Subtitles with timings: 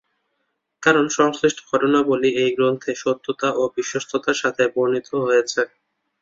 [0.83, 5.61] কারণ, সংশ্লিষ্ট ঘটনাবলী এই গ্রন্থে সত্যতা ও বিশ্বস্ততার সাথে বর্ণিত হয়েছে।